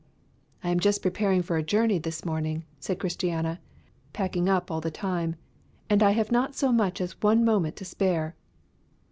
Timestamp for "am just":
0.71-1.03